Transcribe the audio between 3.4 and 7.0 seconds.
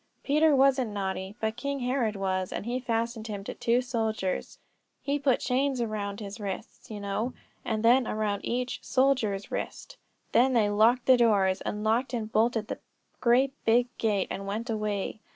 to two soldiers; he put chains around his wrists, you